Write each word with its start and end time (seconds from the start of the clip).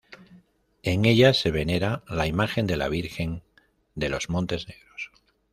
En 0.81 1.05
ella 1.05 1.31
se 1.35 1.51
venera 1.51 2.03
la 2.07 2.25
imagen 2.25 2.65
de 2.65 2.75
la 2.75 2.87
Virgen 2.89 3.43
de 3.93 4.09
los 4.09 4.31
Montes 4.31 4.67
Negros. 4.67 5.11